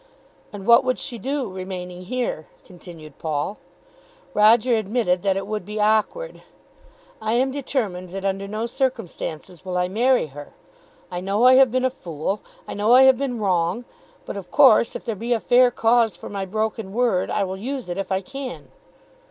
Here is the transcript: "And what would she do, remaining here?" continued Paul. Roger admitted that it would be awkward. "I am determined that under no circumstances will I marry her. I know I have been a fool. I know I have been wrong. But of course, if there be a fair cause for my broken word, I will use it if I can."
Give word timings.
"And 0.51 0.65
what 0.65 0.83
would 0.83 0.97
she 0.97 1.19
do, 1.19 1.47
remaining 1.47 2.05
here?" 2.05 2.47
continued 2.65 3.19
Paul. 3.19 3.59
Roger 4.33 4.73
admitted 4.75 5.21
that 5.21 5.37
it 5.37 5.45
would 5.45 5.63
be 5.63 5.79
awkward. 5.79 6.41
"I 7.21 7.33
am 7.33 7.51
determined 7.51 8.09
that 8.09 8.25
under 8.25 8.47
no 8.47 8.65
circumstances 8.65 9.63
will 9.63 9.77
I 9.77 9.87
marry 9.87 10.25
her. 10.33 10.53
I 11.11 11.21
know 11.21 11.43
I 11.45 11.53
have 11.53 11.69
been 11.69 11.85
a 11.85 11.91
fool. 11.91 12.41
I 12.67 12.73
know 12.73 12.93
I 12.95 13.03
have 13.03 13.19
been 13.19 13.37
wrong. 13.37 13.85
But 14.25 14.37
of 14.37 14.49
course, 14.49 14.95
if 14.95 15.05
there 15.05 15.15
be 15.15 15.33
a 15.33 15.39
fair 15.39 15.69
cause 15.69 16.15
for 16.15 16.29
my 16.29 16.47
broken 16.47 16.93
word, 16.93 17.29
I 17.29 17.43
will 17.43 17.55
use 17.57 17.87
it 17.87 17.99
if 17.99 18.11
I 18.11 18.21
can." 18.21 18.69